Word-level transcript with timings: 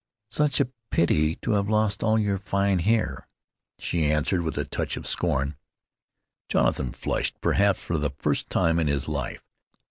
"Such 0.31 0.59
a 0.59 0.67
pity 0.89 1.35
to 1.43 1.51
have 1.51 1.69
lost 1.69 2.01
all 2.01 2.17
your 2.17 2.39
fine 2.39 2.79
hair," 2.79 3.27
she 3.77 4.11
answered 4.11 4.41
with 4.41 4.57
a 4.57 4.65
touch 4.65 4.97
of 4.97 5.05
scorn. 5.05 5.57
Jonathan 6.49 6.91
flushed, 6.91 7.39
perhaps 7.39 7.83
for 7.83 7.99
the 7.99 8.09
first 8.17 8.49
time 8.49 8.79
in 8.79 8.87
his 8.87 9.07
life. 9.07 9.43